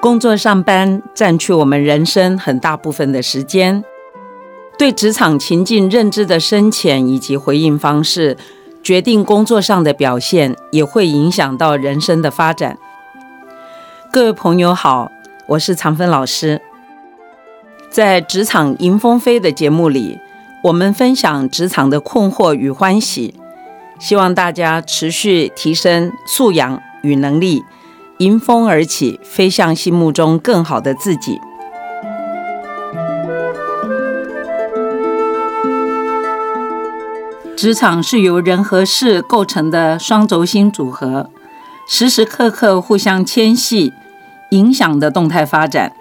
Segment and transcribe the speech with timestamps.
[0.00, 3.82] 工作上班占据我们人生很大部分的时间，
[4.78, 8.36] 对职场情境认知的深浅以及回应方式，
[8.80, 12.78] 决定工作上的表现，也会影响到人生的发展。
[14.12, 15.10] 各位朋友好，
[15.48, 16.62] 我是常芬老师。
[17.90, 20.20] 在《职场迎风飞》的节目里，
[20.62, 23.34] 我们分享职场的困惑与欢喜，
[23.98, 27.64] 希望大家持续提升素养与能力。
[28.18, 31.40] 迎风而起，飞向心目中更好的自己。
[37.56, 41.30] 职场是由人和事构成的双轴心组合，
[41.88, 43.92] 时时刻刻互相牵系，
[44.50, 45.92] 影响的动态发展。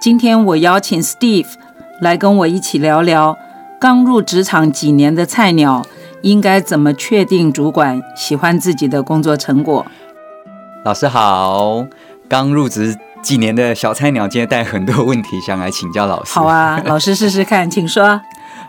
[0.00, 1.54] 今天我邀请 Steve
[2.00, 3.36] 来跟我一起聊聊，
[3.80, 5.84] 刚入职场几年的菜鸟
[6.22, 9.86] 应该怎么确定主管喜欢自己的工作成果。
[10.84, 11.84] 老师好，
[12.28, 16.32] 刚入职几年的小菜鸟，今天带很多问题想来请教老师。
[16.32, 18.20] 好啊， 老师试试看，请说。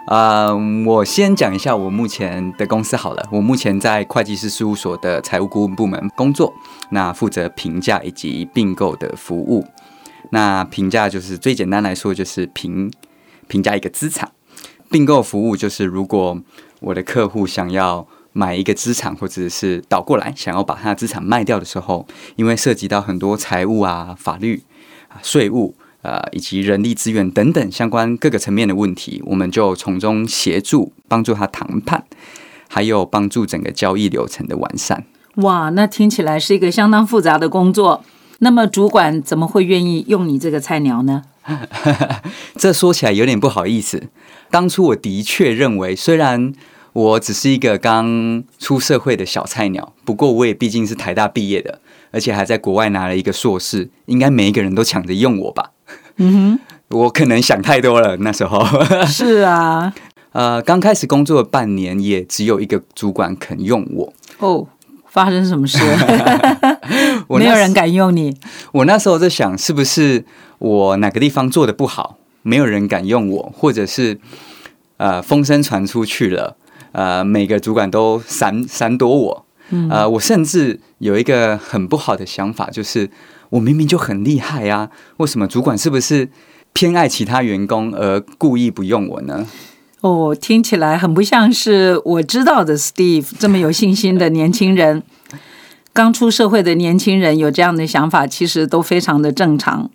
[0.07, 0.53] 呃，
[0.85, 3.25] 我先讲一下我目前的公司好了。
[3.31, 6.51] 我目前在会计师事务所的财务顾问部门工作，
[6.89, 9.65] 那负责评价以及并购的服务。
[10.31, 12.91] 那评价就是最简单来说，就是评
[13.47, 14.31] 评价一个资产。
[14.89, 16.41] 并购服务就是如果
[16.79, 18.07] 我的客户想要。
[18.39, 24.63] 买一个资产，或者是倒过来想要把他的资产卖掉的时候，因为涉及到很多财务啊、法律
[25.09, 32.05] 啊、税务啊以及人力资源等等相关各个层面的问题，我们就从中协助帮助他谈判，
[32.69, 35.03] 还有帮助整个交易流程的完善。
[35.35, 38.05] 哇，那听起来是一个相当复杂的工作。
[38.41, 41.23] 那么主管怎么会愿意用你这个菜鸟呢？
[42.55, 44.07] 这说起来有点不好意思。
[44.49, 46.53] 当初我的确认为，虽然
[46.93, 51.79] 我只是一个刚出社会的小菜鸟，不过我也毕竟是台大毕业的，
[52.11, 55.71] 而且还在国外拿了一个硕士，应该每一个人都抢着用我吧？
[56.17, 56.59] 嗯哼，
[56.97, 58.65] 我可能想太多了，那时候
[59.05, 59.93] 是啊，
[60.33, 64.13] 呃，刚开始工作半年，也只有一个主管肯用我。
[64.39, 64.67] 哦，
[65.07, 65.77] 发生什么事？
[67.29, 68.35] 没有人敢用你。
[68.71, 70.25] 我那时候在想，是不是
[70.57, 74.19] 我哪个地方做的不好，没有人敢用我，或者是
[74.97, 76.57] 呃，风声传出去了。
[76.91, 79.45] 呃，每个主管都闪闪躲我，
[79.89, 83.09] 呃，我甚至有一个很不好的想法，就是
[83.49, 86.29] 我明明就很厉害啊，为什么主管是不是
[86.73, 89.45] 偏爱其他员工而故意不用我呢？
[90.01, 95.03] 哦，听起来很不像是我知道的 Steve 这么有信心的年轻人。
[95.91, 99.89] 刚出社会的年轻人有这样的想法，其实都非常的正常。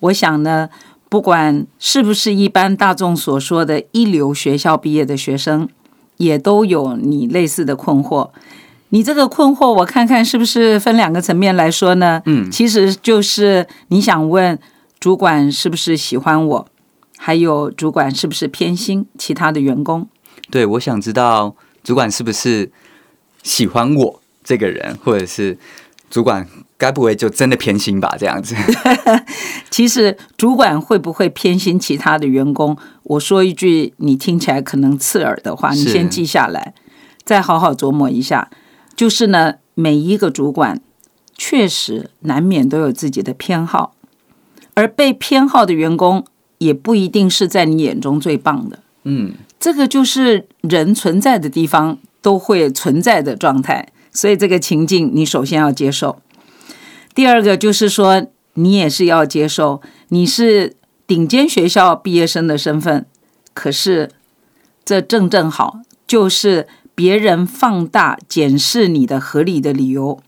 [0.00, 0.68] 我想呢，
[1.08, 5.68] 不管是不是一般大众所说的一流学校毕业的学生。
[6.18, 8.30] 也都有你类似的困惑，
[8.90, 12.22] 你这个困惑，我看看是不是分两个层面来说呢？
[12.26, 14.58] 嗯，其实就是你想问
[15.00, 16.68] 主管是不是喜欢我，
[17.16, 20.06] 还有主管是不是偏心其他的员工？
[20.50, 22.70] 对，我想知道主管是不是
[23.42, 25.56] 喜欢我这个人，或者是。
[26.10, 26.46] 主管
[26.76, 28.16] 该不会就真的偏心吧？
[28.18, 28.54] 这样子，
[29.70, 32.76] 其实主管会不会偏心其他的员工？
[33.02, 36.74] 我说一句你听起来可能刺耳的话，你先记下来，
[37.24, 38.50] 再好好琢磨一下。
[38.96, 40.80] 就是呢，每一个主管
[41.36, 43.94] 确实难免都有自己的偏好，
[44.74, 46.24] 而被偏好的员工
[46.58, 48.80] 也不一定是在你眼中最棒的。
[49.04, 53.88] 嗯，这个就是人存在的地方都会存在的状态。
[54.18, 56.18] 所以这个情境，你首先要接受。
[57.14, 60.74] 第二个就是说，你也是要接受，你是
[61.06, 63.06] 顶尖学校毕业生的身份，
[63.54, 64.10] 可是
[64.84, 70.18] 这正正好就是别人放大检视你的合理的理由，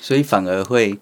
[0.00, 0.98] 所以反而会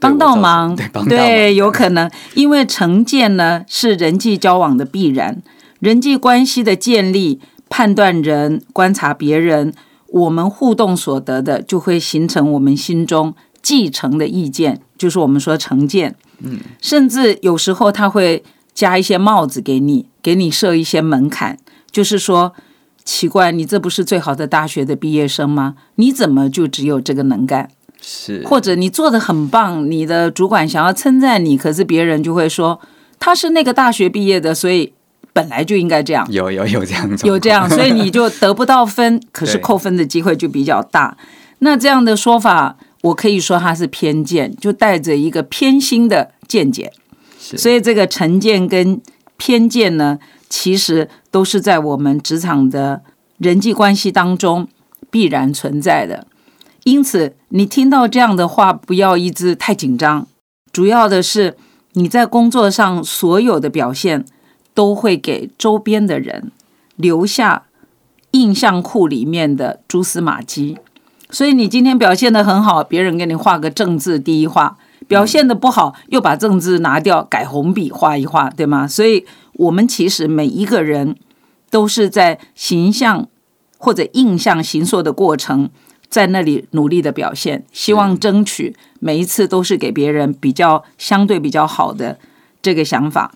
[0.00, 0.74] 帮到忙。
[0.74, 5.40] 对，帮对，有可能，因为成见呢是人际交往的必然，
[5.78, 7.38] 人际关系的建立、
[7.68, 9.72] 判断人、观察别人。
[10.08, 16.14] 我们互动所得的，就会形成我们心中继承的意见，就是我们说成见。
[16.38, 18.42] 嗯，甚至有时候他会
[18.74, 21.58] 加一些帽子给你，给你设一些门槛，
[21.90, 22.52] 就是说，
[23.04, 25.74] 奇怪，你这不是最好的大学的毕业生吗？
[25.96, 27.70] 你怎么就只有这个能干？
[28.00, 32.80] 是，或者你做的很棒，你的主管想要称赞你，可是别人就会说
[33.18, 34.92] 他是那个大学毕业的，所以。
[35.36, 41.14] 本来就应该这样，有有有这样，有这样，所以你就得不到分， 可是扣分的机会就比较大。
[41.58, 46.90] 那这样的说法，我可以说它是偏见，就带着一个偏心的见解。
[47.38, 48.98] 所以这个成见跟
[49.36, 50.18] 偏见呢，
[50.48, 53.02] 其实都是在我们职场的
[53.36, 54.66] 人际关系当中
[55.10, 56.26] 必然存在的。
[56.84, 60.26] 因此，你听到这样的话，不要一直太紧张。
[60.72, 61.58] 主要的是
[61.92, 64.24] 你在工作上所有的表现
[64.76, 66.52] 都会给周边的人
[66.94, 67.64] 留下
[68.32, 70.76] 印象库里面的蛛丝马迹。
[71.30, 74.76] 所以你今天表现的很好，别人给你画个正字第一画；
[75.08, 78.86] 表现的不好，又把正字拿掉，改红笔画一画，对吗？
[78.86, 79.24] 所以
[79.54, 81.16] 我们其实每一个人
[81.70, 83.26] 都是在形象
[83.78, 85.70] 或者印象形塑的过程。
[86.08, 92.18] 在那里努力的表现，希望争取每一次都是给别人比较相对比较好的
[92.62, 93.34] 这个想法。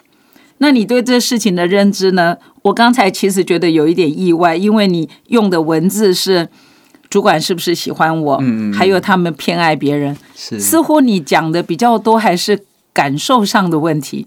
[0.63, 2.37] 那你对这事情的认知呢？
[2.63, 6.49] 我刚才其实觉得有一点意外，因为你用的文字是
[7.09, 14.27] 主管是不是喜欢我，嗯还有他们偏爱别人，似乎你讲的比较多还是感受上的问题。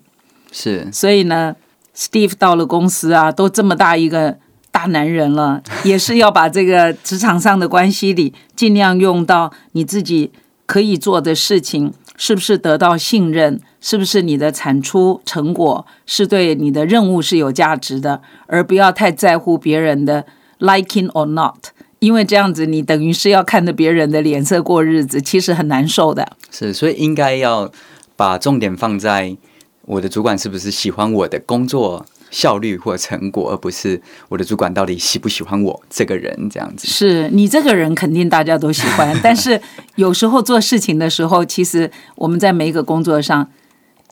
[0.51, 1.55] 是，所以呢
[1.95, 4.37] ，Steve 到了公司啊，都这么大一个。
[4.73, 10.31] 大男人了， 也是要把这个职场上的关系里，尽量用到你自己
[10.65, 13.61] 可以做的事情，是不是得到信任？
[13.85, 18.21] 是不是你的产出成果是对你的任务是有价值的？
[18.47, 20.25] 而不要太在乎别人的
[20.59, 21.67] liking or not，
[21.99, 26.31] 因为这样子你等于是要看着别人的脸色过日子，其实很难受的。
[26.49, 27.69] 是，所以应该要
[28.15, 29.35] 把重点放在
[29.81, 32.05] 我的主管是不是喜欢我的工作。
[32.31, 36.87] 效率或成果，而不是我的主管到底喜不喜欢我这个人这样子。
[36.87, 39.61] 是你这个人肯定大家都喜欢， 但是
[39.97, 43.47] 有时候做事情的时候，其实我们在每一个工作上，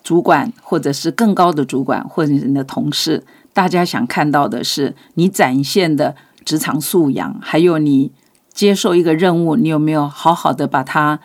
[0.02, 6.14] 主管或者是更高的主管或者你的同事，大家想看到的是你展现的
[6.44, 8.10] 职场素养，还有你
[8.52, 11.20] 接受一个任务，你有没有好好的把它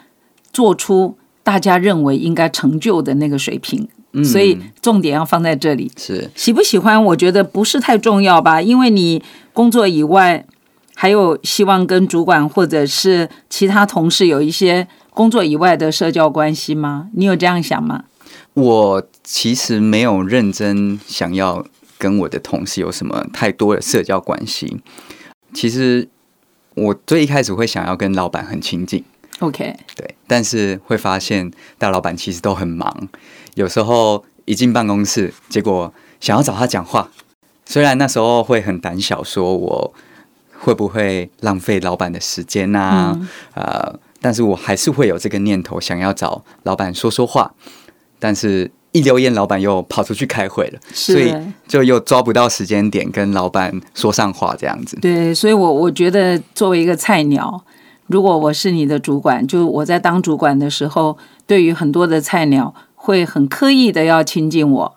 [0.53, 3.87] 做出大家认为应该成就的那个水平。
[4.23, 7.03] 所以重点要放在这里，是喜不喜欢？
[7.03, 9.21] 我觉得不是太重要吧，因为你
[9.53, 10.43] 工作以外
[10.95, 17.09] 还有希望跟主管或者是其他同事有一些工作以外的社交关系吗？
[17.13, 18.05] 你有这样想吗？
[18.57, 21.63] 我其实没有认真想要
[21.99, 24.81] 跟我的同事有什么太多的社交关系。
[25.53, 26.09] 其实
[26.73, 29.03] 我最一开始会想要跟老板很亲近。
[29.41, 33.07] OK，对，但是会发现大老板其实都很忙，
[33.53, 37.11] 有时候一进办公室，结果想要找他讲话，
[37.63, 39.93] 虽然那时候会很胆小，说我
[40.57, 43.15] 会不会浪费老板的时间呐？
[43.53, 47.53] 呃，但是我还是会有这个念头，想要找老板说说话，
[48.19, 51.33] 但是一留言，老板又跑出去开会了，所以
[51.67, 54.97] 就又抓不到时间点跟老板说上话，这样子。
[55.01, 57.63] 对，所以我我觉得作为一个菜鸟。
[58.07, 64.93] 如果我是你的主管，就我在当主管的时候，对于很多的菜鸟会很刻意的要亲近我。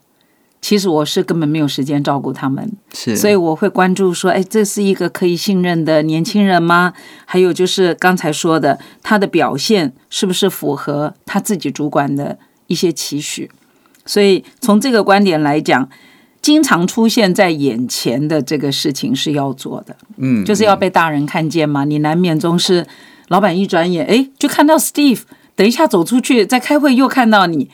[0.63, 6.93] 其实我是根本没有时间照顾他们，是，所以我会关注说，哎，这是一个可以信任的年轻人吗？
[7.25, 12.39] 还有就是刚才说的，他的表现是不是符合他自己主管的
[12.71, 13.51] 一些期许？
[14.07, 15.87] 所以从这个观点来讲。
[16.43, 21.85] 经常出现在眼前的这个事情是要做的，嗯，就是要被大人看见嘛。
[21.85, 22.87] 你难免总是
[23.29, 25.21] 老板一转眼，哎，就看到 Steve，
[25.55, 27.69] 等一下走出去，在开会又看到你，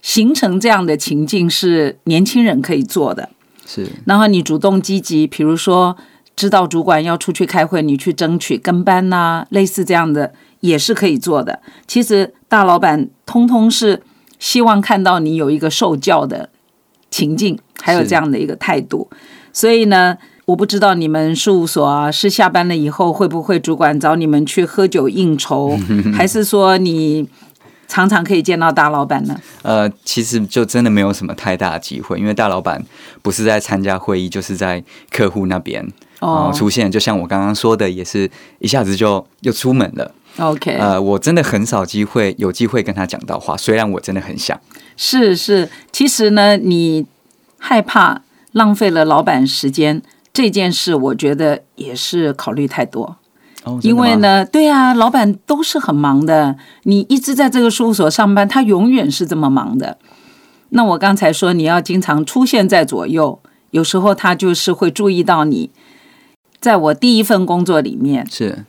[0.00, 3.28] 形成这样的情境是年轻人可以做的。
[3.66, 5.94] 是，然后你主动积极，比如说
[6.34, 11.60] 知道主管要出去开会，你去争取跟班呐，类似这样的也是可以做的。
[11.86, 14.02] 其实大老板通通是
[14.46, 16.50] 希望看到你有一个受教的。
[17.08, 19.08] 情境还有这样的一个态度，
[19.52, 25.78] 所以呢，我不知道你们事务所啊是下班了以后会不会主管找你们去喝酒应酬，
[26.12, 27.26] 还是说你
[27.86, 29.40] 常常可以见到大老板呢？
[29.62, 32.84] 呃，其实就真的没有什么太大的机会，因为大老板
[33.22, 35.88] 不是在参加会议，就是在客户那边
[36.20, 36.90] 哦出现。
[36.90, 40.12] 就像我刚刚说的，也是一下子就又出门了。
[40.38, 44.60] OK，呃，我真的很少机会有机会跟他讲到话，虽然我真的很想。
[44.96, 47.06] 是是，其实呢，你
[47.58, 50.02] 害怕浪费了老板时间
[50.34, 53.16] 这件事，我觉得也是考虑太多。
[53.64, 59.96] 哦，因为呢，对啊，老板都是很忙的，你一直在这个事务所上班，他永远是这么忙的。
[60.68, 63.40] 那我刚才说你要经常出现在左右，
[63.70, 65.70] 有时候他就是会注意到你。
[66.60, 68.66] 在我第一份工作里面是。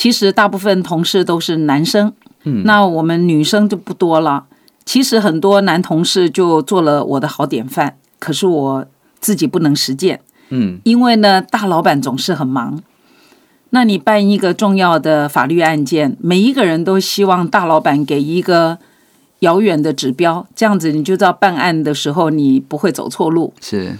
[0.00, 2.14] 其实大部分同事都是男生，
[2.44, 4.46] 嗯，那我们女生就不多了。
[4.86, 8.86] 其实很多男同事就做了我的好典范，可是我
[9.20, 12.82] 自己不能实践，嗯，因为呢，大老板总是很忙。
[13.68, 18.78] 那你办一个重要的法律案件，每一个人都希望大老板给一个
[19.40, 23.52] 遥远的指标，这样子你就知道办案的时候你不会走错路。
[23.60, 23.98] 是，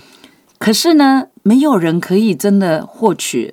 [0.56, 3.52] 可是呢，没有人可以真的获取。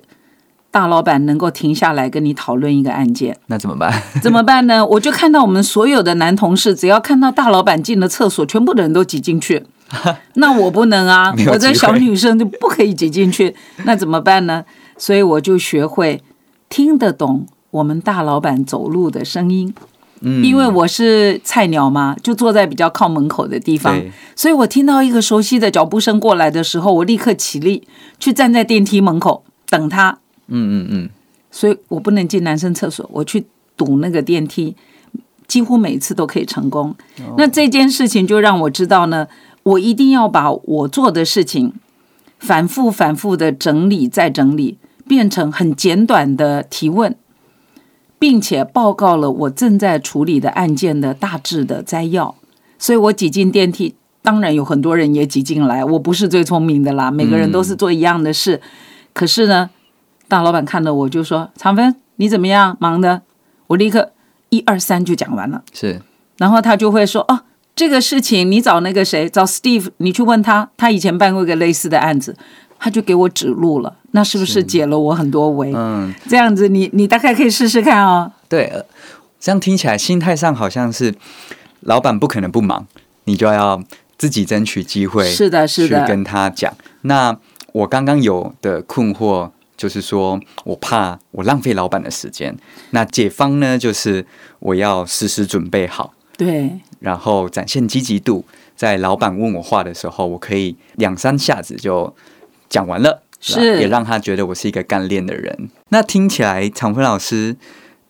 [0.70, 4.02] 大老板能够停下来跟你讨论一个案件，那怎么办？
[4.22, 4.84] 怎么办呢？
[4.84, 9.64] 我就看到我们所有的男同事，只要看到大老板进了厕所，全部的人都挤进去。
[10.34, 13.56] 那我不能啊，我这小女生就不可以挤进去。
[13.84, 14.64] 那怎么办呢？
[14.98, 16.22] 所以我就学会
[16.68, 19.74] 听得懂我们大老板走路的声音。
[20.20, 23.98] 嗯，因为我是菜鸟嘛，就坐在比较靠门口的地方，
[24.36, 27.86] 所以我听到一个熟悉的脚步声过来的时候，我立刻起立
[28.20, 30.18] 去站在电梯门口等他。
[30.48, 31.10] 嗯嗯嗯。
[31.50, 34.76] 所以我不能进男生厕所，我去堵那个电梯，
[35.46, 36.94] 几乎每次都可以成功。
[37.36, 39.28] 那这件事情就让我知道呢，
[39.62, 41.72] 我一定要把我做的事情
[42.38, 44.76] 反复反复的整理再整理，
[45.06, 47.16] 变成很简短的提问。
[48.20, 52.34] 并且报告了我正在处理的案件的大致的摘要，
[52.76, 58.60] 所以我挤进电梯，当然有很多人也挤进来，我不是最聪明的啦，每个人都是做一样的事。
[59.12, 59.70] 可是呢，
[60.28, 62.76] 大老板看到我就说：“长芬，你怎么样？
[62.78, 63.22] 忙的？”
[63.68, 64.12] 我立刻
[64.50, 65.62] 一二三就讲完了。
[65.72, 66.00] 是，
[66.36, 67.40] 然后他就会说：“哦，
[67.74, 72.36] 这个事情你找那个谁，找 Steve，你去问他，他以前办过一个类似的案子。”
[72.80, 75.72] 他就给我指路了，那是不是解了我很多围？
[75.74, 78.30] 嗯，这样子，你你大概可以试试看哦。
[78.48, 78.72] 对，
[79.40, 81.12] 这样听起来心态上好像是
[81.80, 82.86] 老板不可能不忙，
[83.24, 83.82] 你就要
[84.16, 85.28] 自己争取机会。
[85.28, 86.72] 是的，是的，去跟他讲。
[87.02, 87.36] 那
[87.72, 92.54] 我刚刚有的困惑就是说，我怕我浪费老板的时间。
[92.90, 94.26] 那解方呢，就是
[94.58, 98.44] 我要时时准备好，对，然后展现积极度，
[98.76, 102.14] 在老板问我话的时候，我可以两三下子就。
[102.70, 105.70] 讲完了，是也让他觉得我是一个干练的人。
[105.88, 107.56] 那听起来，常芬老师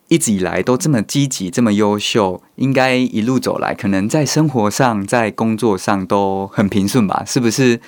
[0.08, 7.22] 一直以来都这么积极、这么优秀，应该一路走来，可能在生活上、在工作上都很平顺吧？
[7.24, 7.80] 是不是？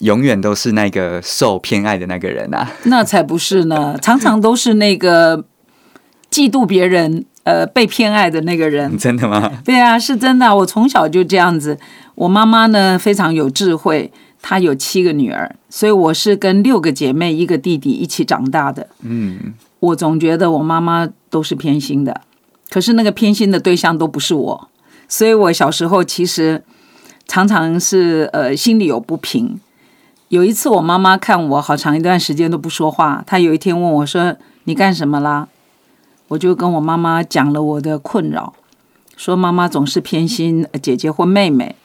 [0.00, 2.70] 永远都是那个受偏爱的那个人啊？
[2.84, 5.44] 那才不是呢，常常都是那个
[6.30, 8.96] 嫉妒别人、呃被偏爱的那个人。
[8.98, 9.50] 真的吗？
[9.64, 10.54] 对啊，是真的。
[10.56, 11.78] 我从小就这样子。
[12.14, 14.12] 我妈妈呢，非常有智慧。
[14.42, 18.86] 她有七个女儿，所以我是跟六个姐妹、一个弟弟一起长大的。
[19.00, 22.20] 嗯，我总觉得我妈妈都是偏心的，
[22.70, 24.68] 可是那个偏心的对象都不是我，
[25.08, 26.62] 所以我小时候其实
[27.26, 29.58] 常常是呃心里有不平。
[30.28, 35.48] 有一次我妈妈看我好长一段时间都不说话，她有一天问我说：“你干什么啦？”
[36.28, 38.54] 我就跟我妈妈讲了我的困扰，
[39.16, 41.76] 说妈妈总是偏心姐姐或妹妹。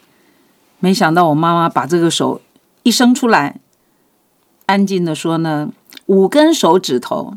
[0.79, 2.41] 没想到我妈妈把这个手。
[2.83, 3.60] 一伸出来，
[4.65, 5.69] 安静的说呢，
[6.07, 7.36] 五根手指头，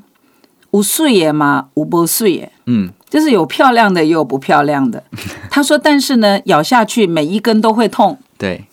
[0.70, 5.04] 五岁也嘛，五波岁也，嗯，就是有漂亮的，也有不漂亮的。
[5.50, 8.18] 她说，但是呢，咬下去每一根都会痛。
[8.38, 8.64] 对，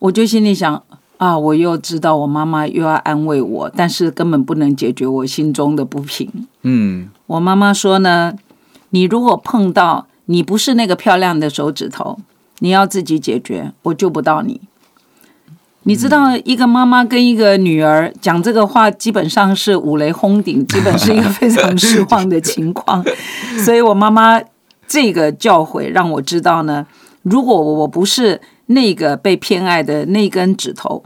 [0.00, 0.82] 我就心里想
[1.24, 6.30] 啊，我又知道我妈妈又要安慰我，但是根本不能解决我心中的不平。
[6.60, 8.34] 嗯，我妈妈说呢，
[8.90, 12.18] 你如果碰到你不是那个漂亮的手指头，
[12.58, 14.60] 你要自己解决，我救不到你。
[15.84, 23.02] 你知道，一个妈妈跟一个女儿讲这个话，基本上是五雷轰顶，基本是一个非常失望的情况。
[23.64, 24.38] 所以我妈妈
[24.86, 26.86] 这个教诲让我知道呢，
[27.22, 31.02] 如果我不是那个被偏爱的那根指头，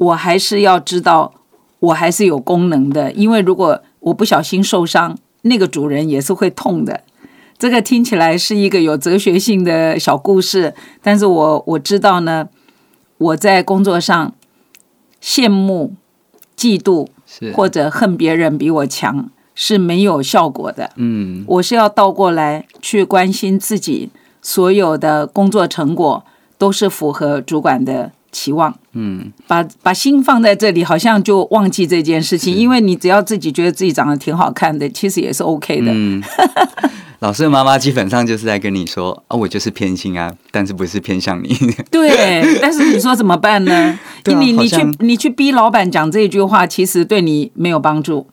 [0.00, 1.32] 我还是要知道，
[1.78, 3.12] 我还是有功能的。
[3.12, 7.02] 因为如果我不小心受伤，那个主人也是会痛的。
[7.58, 12.48] 这个听起来是一个有哲学性的小故事，但是我我知道呢。
[13.18, 14.32] 我在工作上
[15.22, 15.92] 羡慕、
[16.56, 17.06] 嫉妒
[17.52, 20.90] 或者恨别人比我强是没有效果的。
[20.96, 24.08] 嗯，我是要倒过来去关心自己，
[24.40, 26.24] 所有的工作成果
[26.56, 28.74] 都是符合主管的期望。
[28.92, 32.54] 嗯，把把心放在这里，好像就忘记这件事情。
[32.54, 35.92] 因为你只要自己觉得自己长得挺好看的，其实也是 OK 的。
[37.20, 41.54] 老师的妈妈基本上就是在跟你说啊，我就是偏心啊，但是不是偏向你。
[41.92, 43.98] 对，但是你说怎么办呢？
[44.24, 48.26] 你你去你去逼老板讲这句话，其实对你没有帮助，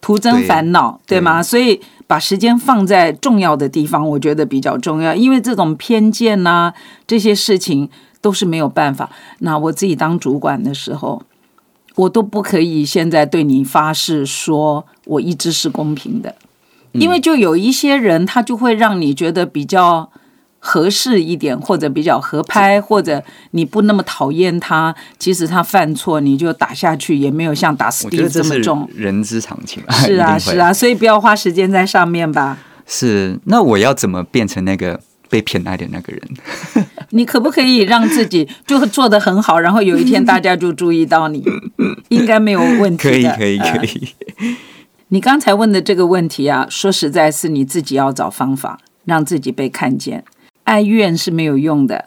[0.00, 1.42] 徒增烦恼，对吗？
[1.42, 5.14] 所以把时间放在重要的地方，我觉得比较重要。
[5.14, 6.72] 因为这种偏见呐，
[7.06, 7.90] 这些事情
[8.20, 9.10] 都是没有办法。
[9.40, 11.22] 那我自己当主管的时候，
[11.96, 16.34] 我都不可以现在对你发誓说我一直是公平的。
[16.92, 20.10] 因为就有一些人，他就会让你觉得比较
[20.58, 23.22] 合适一点，或者比较合拍，或者
[23.52, 24.92] 你不那么讨厌他。
[25.16, 28.90] 即使他犯错，你就打下去，也没有像打死地这么重。
[28.92, 29.80] 人之常情。
[29.90, 32.58] 是啊，是啊，所以不要花时间在上面吧。
[32.84, 35.00] 是，那我要怎么变成那个
[35.30, 36.20] 被偏爱的那个人？
[37.10, 41.42] 你可不可以让自己就做得很好，然后有一天大家就注意到你，
[42.10, 44.08] 应该没有问题可以，可以，可以。
[45.08, 50.24] 你刚才问的这个问题啊，说实在是你自己要找方法让自己被看见，
[50.64, 52.06] 哀怨是没有用的。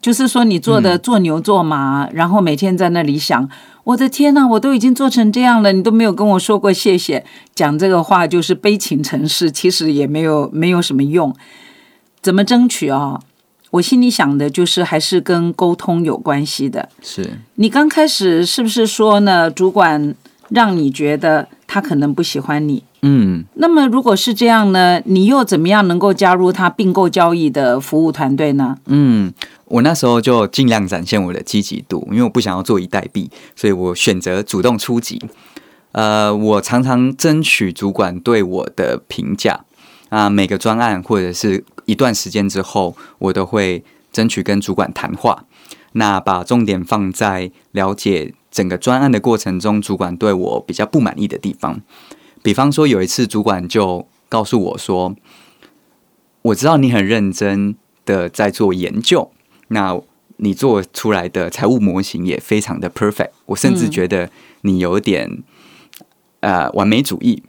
[0.00, 3.48] 就是说，你做的做牛做马，然后每天在那里想，
[3.84, 7.24] 我的天呐，我都已经做成这样了，你都没有跟我说过谢谢。
[7.54, 11.34] 讲这个话就是悲情城市，其实也没有没有什么用。
[12.24, 13.20] 怎么争取啊？
[13.72, 16.88] 我心里想的就是还是跟沟通有关系的。
[17.02, 19.50] 是你刚开始是不是说呢？
[19.50, 20.14] 主管
[20.48, 22.82] 让你觉得他可能不喜欢你？
[23.02, 25.02] 嗯，那么如果是这样呢？
[25.04, 28.78] 你又怎么样能够加入他并购交易的服务团队呢？
[28.86, 29.30] 嗯。
[29.66, 35.20] 我那时候就尽量展现我的积极度，因为我不想要坐以待毙，所以我选择主动出击。
[35.92, 39.64] 呃，我常常争取主管对我的评价
[40.10, 45.44] 啊，每个专案或者是一段时间之后，我都会争取跟主管谈话。
[45.92, 51.80] 那把重点放在了解整个专案的过程中，主管对我比较不满意的地方。
[52.42, 55.14] 比方说，有一次主管就告诉我说
[56.42, 59.30] ：“我知道你很认真的在做研究。”
[59.68, 59.98] 那
[60.38, 64.28] 你做出来的财务模型也非常的 perfect，我甚至觉得
[64.62, 65.42] 你有点
[66.40, 67.42] 呃完美主义。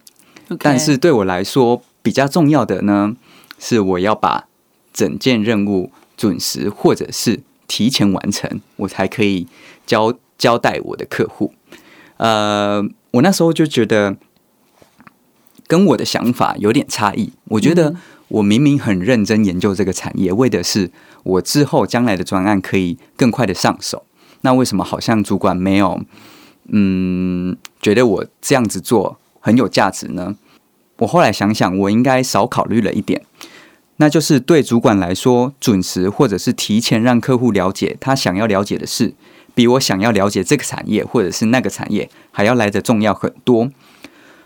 [0.59, 3.15] 但是对我来说比较重要的呢，
[3.59, 4.47] 是我要把
[4.93, 9.47] 整件任务准时或者是提前完成，我才可以
[9.85, 11.53] 交交代我的客户。
[12.17, 14.17] 呃，我那时候就觉得
[15.67, 17.33] 跟我的想法有点差异。
[17.45, 17.95] 我觉得
[18.27, 20.91] 我明明很认真研究这个产业，为的是。
[21.25, 24.05] 我之后将来的专案可以更快的上手，
[24.41, 25.99] 那为什么好像主管没有
[26.67, 30.35] 嗯觉得我这样子做很有价值呢？
[30.97, 33.25] 我后来想想，我应该少考虑了一点，
[33.97, 39.13] 那就是对主管来说，准时或者是提前让客户了解他想要了解的事，
[39.53, 43.69] 比我想要了解这个产业或者是那个产业还要来的重要很多。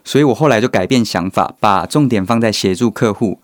[0.04, 3.40] 所以我后来就改变想法，把重点放在协助客户。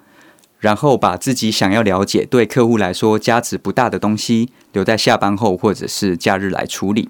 [0.62, 7.08] 然后把自己想要了解、对客户来说价值不大的东西留在下班后或者是假日来处理。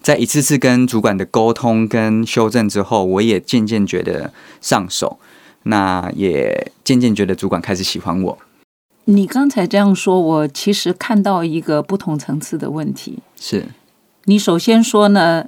[0.00, 5.18] 在一次次跟主管的沟通跟修正之后，我也渐渐觉得上手，
[5.64, 8.38] 那也渐渐觉得主管开始喜欢我。
[9.04, 13.18] 你刚才这样说，我其实看到一个不同层次的问题。
[13.36, 13.66] 是
[14.24, 15.46] 你首先说呢，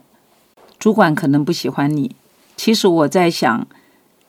[0.78, 2.14] 主管可能不喜欢你。
[2.56, 3.66] 其实我在想。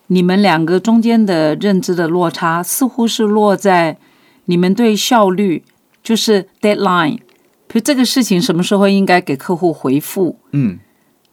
[0.08, 3.98] 你们两个中间的认知的落差，似乎是落在
[4.44, 5.64] 你们对效率，
[6.04, 7.20] 就是 deadline，
[7.68, 10.80] 比如这个事情什么时候应该给客户回复，嗯，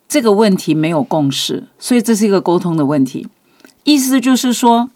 [0.08, 3.26] 这个问题没有共识，所以这是一个沟通的问题。
[3.88, 4.90] 意思就是说，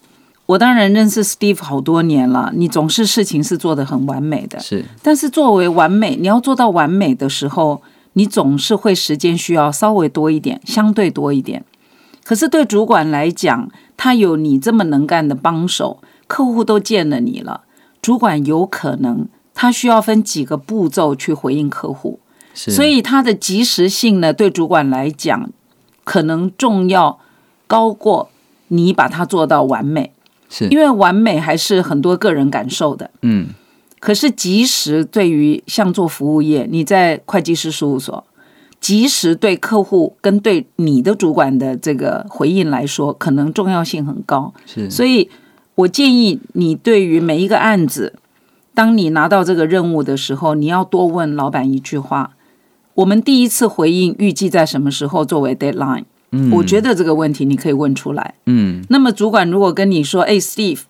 [0.45, 7.81] 我当然认识 Steve 好多年了，你总是事情是做的很完美的，是，但是作为完美，你要做到完美的时候，
[8.13, 11.65] 你总是会时间需要稍微多一点，相对多一点。
[12.23, 17.61] 可是对主管来讲，他有你这么能干的帮手，客户都见了你了，
[17.99, 22.19] 主管有可能他需要分几个步骤去回应客户，
[22.53, 25.49] 所以他的及时性呢，对主管来讲
[26.03, 27.17] 可能重要
[27.65, 28.29] 高过
[28.67, 30.11] 你把它做到完美，
[30.49, 33.47] 是因为完美还是很多个人感受的，嗯，
[33.99, 38.23] 可是及时对于像做服务业，你在会计师事务所。
[38.79, 44.53] 及时对客户跟对你的主管的这个回应来说，可能重要性很高。
[44.65, 45.29] 是，所以
[45.75, 48.13] 我建议你对于每一个案子，
[48.73, 52.31] 当你拿到这个任务的时候，你要多问老板一句话：
[52.95, 56.03] 我们第一次回应预计在什么时候作为 deadline？
[56.33, 58.33] 嗯，我觉得这个问题你可以问出来。
[58.47, 60.81] 嗯，那么主管如果跟你说：“哎，Steve。”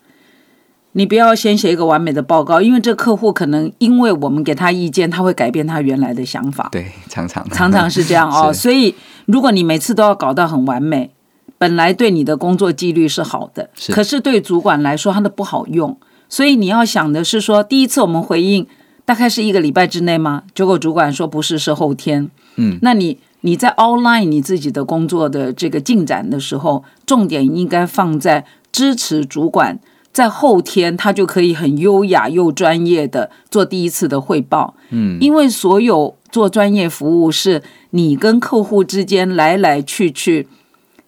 [0.95, 6.69] 你不要先写一个完美的报告，因为这客户可能因为我们给他意见，他会改变他原来的想法。
[6.71, 8.53] 对，常常常常是这样哦。
[8.53, 8.93] 所以，
[9.25, 11.09] 如果你每次都要搞到很完美，
[11.57, 15.97] 本来对你的工作纪律是好的，可是对主管来说，他的不好用。
[16.29, 18.67] 所以你要想的是说，第一次我们回应
[19.03, 20.43] 大概是一个礼拜之内吗？
[20.53, 22.29] 结果主管说不是，是后天。
[22.57, 29.79] 嗯，那你你在 outline 你自己的工作的这个进展的时候，重点应该放在支持主管。
[30.11, 34.75] 在后天，他就可以很优雅又专业的做第一次的汇报。
[34.91, 40.47] 嗯，因为所有做专业服务是你跟客户之间来来去去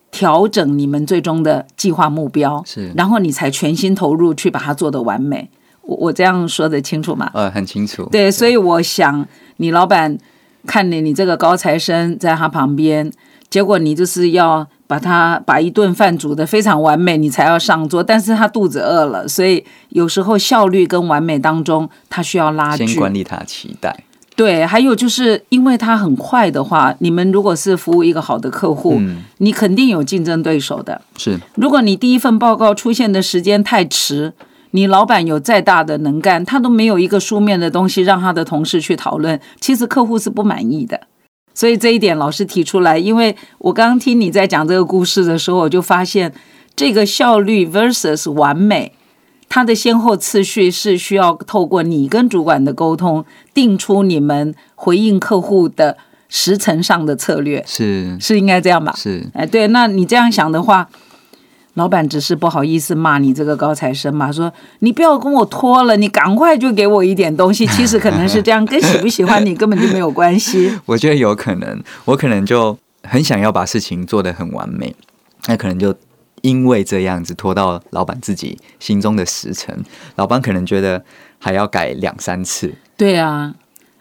[0.09, 5.51] 调整你们最终的计划目标，是，然后你才全心投入去把它做得完美。
[5.83, 7.29] 我我这样说的清楚吗？
[7.35, 8.09] 呃，很清楚。
[8.11, 10.17] 对，所以我想你老板
[10.65, 13.11] 看你你这个高材生在他旁边，
[13.49, 18.03] 结果你就是要把他把一顿饭煮得非常完美，你才要上桌。
[18.03, 22.85] 但是他肚子饿了，所以有时候效率跟完美当中，他需要拉锯。
[22.85, 24.03] 先管理他的期待。
[24.35, 28.99] 对，还有就是因为他很快的话，你们如果是服务一个好的客户，
[29.37, 30.99] 你肯定有竞争对手的。
[31.17, 34.33] 是，如果你第一份报告出现的时间太迟，
[34.75, 40.99] 你老板有再大的能干，他都没有一个书面的东西让他的同事去讨论，其实客户是不满意的。
[41.53, 46.33] 所以这一点老师提出来，因为我刚刚听你在讲这个故事的时候，我就发现
[46.75, 48.91] 这个效率 versus 完美。
[49.47, 55.95] 它的先后次序是需要透过你跟主管的沟通，定出你们回应客户的
[56.27, 58.93] 时程上的策略，是是应该这样吧？
[58.97, 60.89] 是，哎，对，那你这样想的话，
[61.75, 67.65] 老板只是不好意思骂你这个高材生嘛，说你不要跟我拖了，你赶快就给我一点东西。
[67.71, 70.73] 其实可能是这样，跟喜不喜欢你根本就没有关系。
[70.85, 74.95] 我觉得有可能，我可能就很想要把事情做得很完美，
[75.47, 75.95] 那可能就。
[76.41, 79.83] 因为这样子拖到老板自己心中的时辰，
[80.15, 81.03] 老板可能觉得
[81.39, 82.71] 还要改两三次。
[82.95, 83.55] 对啊，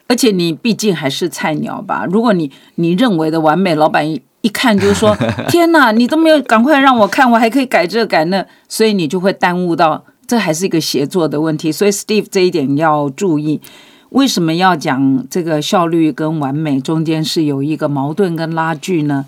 [0.08, 2.04] 而且你毕竟还是菜鸟吧？
[2.04, 4.04] 如果你你认为的完美，老板
[4.44, 5.16] 一看就是说
[5.48, 11.72] ：“天哪，你都没有赶快让我看，我还可以改这改那。”所以你就会耽误到，这还是一个协作的问题。
[11.72, 13.60] 所以 Steve 这一点要注意。
[14.10, 19.24] 为什么要讲这个效率跟完美中间是有一个矛盾跟拉锯呢？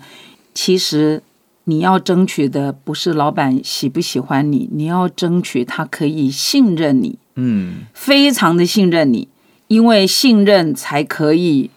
[0.53, 1.23] 其实。
[1.69, 9.27] 你要争取的不是老板喜不喜欢你，你要争取他可以信任你，嗯，非常的信任你，
[9.67, 11.69] 因为信任才可以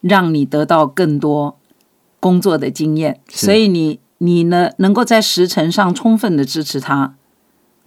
[0.00, 1.56] 让你得到更多
[2.20, 3.18] 工作的经验。
[3.28, 7.14] 所以你你呢，能够在时程上充分的支持他。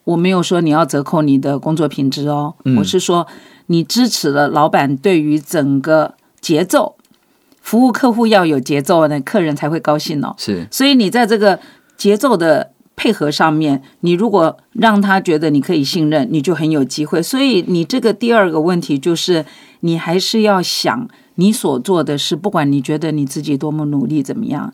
[0.03, 3.25] 我没有说你要折扣你的工作品质哦，我是说
[3.67, 6.95] 你支持了老板对于整个节奏。
[7.61, 10.35] 服务客户要有节奏，那客人才会高兴哦。
[10.37, 11.57] 是，所以你在这个
[11.95, 17.23] 节奏的配合上面，你如果让他觉得你可以信任，你就很有机会。
[17.23, 19.45] 所以你这个第二个问题就是，
[19.79, 24.73] 你还是要想你所做的事，不管你觉得你自己多么努力怎么样，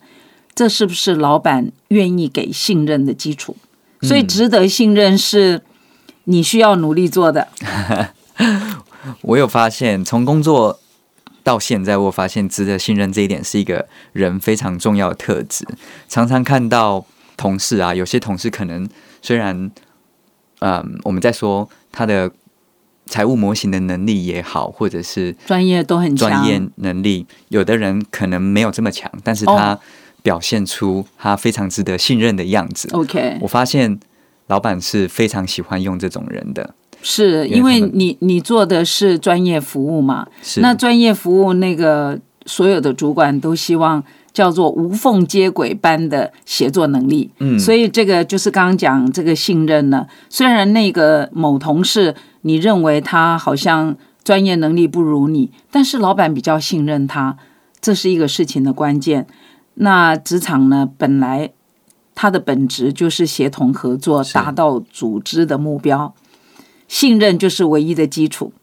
[0.54, 3.56] 这是不是老板愿意给信任的基础？
[4.02, 5.62] 所以值得信任是
[6.26, 7.48] 你需要努力做的。
[9.22, 10.80] 我有发现，从工作。
[11.42, 15.66] 到现在，我发现值得信任这一点是一个人非常重要的特质。
[16.08, 17.04] 常常看到
[17.38, 18.88] 同事啊，有些同事可能
[19.22, 19.72] 虽然，
[20.60, 22.30] 嗯，我们在说他的
[23.10, 29.78] 财务模型的能力也好，或者是专业都很专业能力，有的人可能没有这么强，但是他
[30.22, 32.88] 表现出他非常值得信任的样子。
[32.92, 34.00] OK，我发现
[34.48, 36.76] 老板是非常喜欢用这种人的。
[37.02, 40.28] 是因为你你做的是专业服务嘛？
[40.44, 44.04] 是那专业服务那个所有的主管都希望
[44.40, 47.30] 叫做无缝接轨般的协作能力。
[47.40, 50.08] 嗯，所以这个就是刚刚讲这个信任呢。
[50.30, 57.36] 虽然那个某同事你认为他好像专业能力不如你，但是老板比较信任他，
[57.82, 59.28] 这是一个事情的关键。
[59.74, 61.52] 那职场呢，本来
[62.16, 66.16] 它的本质就是协同合作，达到组织的目标。
[66.88, 68.54] 信任就是唯一的基础，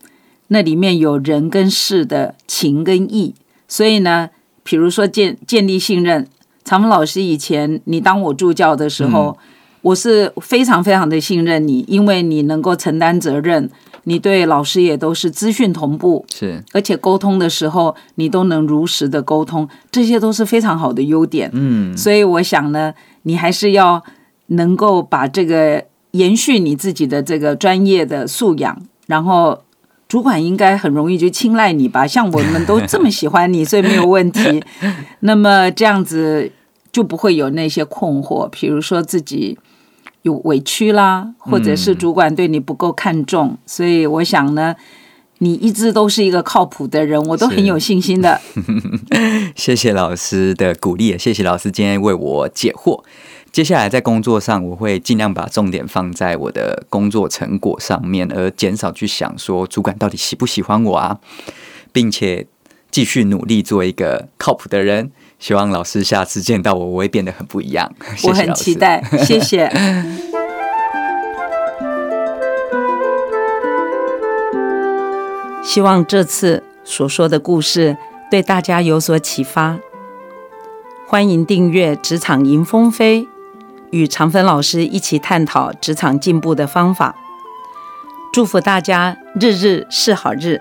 [0.48, 3.34] 那里面有人跟事的情跟义，
[3.68, 4.30] 所以呢，
[4.66, 6.26] 比如说建建立信任，
[6.64, 9.38] 常峰老师以前你当我助教的时候，
[9.80, 13.70] 我是非常非常的信任你，因为你能够承担责任，
[14.04, 24.02] 你对老师也都是资讯同步，是，而且沟通的时候你都能如实的沟通，这些都是非常好的优点，嗯，所以我想呢，你还是要
[24.48, 25.84] 能够把这个。
[26.12, 29.60] 延续你自己的这个专业的素养，然后
[30.08, 32.06] 主管应该很容易就青睐你吧？
[32.06, 34.62] 像我们都这么喜欢你，所以没有问题。
[35.20, 36.50] 那么这样子
[36.92, 39.58] 就不会有那些困惑，比如说自己
[40.22, 43.58] 有委屈啦，或者是主管对你不够看重。
[43.66, 44.76] 所以我想呢，
[45.38, 48.40] 你一直都是一个靠谱的人，我都很有信心的。
[49.56, 53.02] 谢谢老师的鼓励，谢谢老师今天为我解惑。
[53.56, 61.18] 接下来在工作上，我会尽量把重点放在我的工作成果上面，而减少去想说主管到底喜不喜欢我啊，
[61.90, 62.46] 并且
[62.90, 65.10] 继续努力做一个靠谱的人。
[65.38, 67.90] 希望老师下次见到我，我会变得很不一样。
[68.28, 69.72] 我很期待，谢谢。
[75.64, 77.96] 希望这次所说的故事
[78.30, 79.78] 对大家有所启发。
[81.06, 83.22] 欢迎订阅《职场迎风飞》。
[83.90, 87.14] 与常芬老师一起探讨职场进步的方法，
[88.32, 90.60] 祝福大家日日是好日，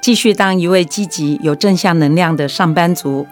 [0.00, 3.26] 继续当一位积极有正向能量的上班族。